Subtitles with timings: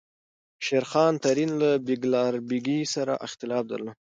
[0.65, 3.97] شېرخان ترین له بیګلربیګي سره اختلاف درلود.